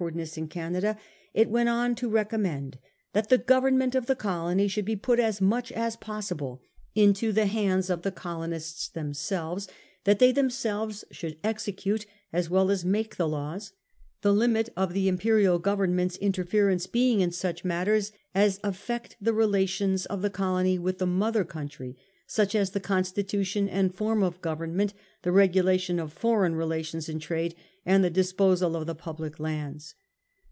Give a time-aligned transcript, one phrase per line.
[0.00, 0.98] wardness in Canada,
[1.34, 2.78] it went on to recommend
[3.12, 6.60] that the government of the colony should be put as much as possible
[6.96, 9.68] into the hands of the colonists themselves,
[10.02, 13.70] that they themselves should execute as well as make the laws,
[14.22, 19.14] the limi t of the Imperial Government's in terference being in such matters as affect
[19.20, 24.22] the relations of the colony with the mother country, such as the constitution and form
[24.24, 24.92] of government,
[25.22, 27.54] the regulation of foreign relations and trade,
[27.86, 29.94] and the disposal of the public lands.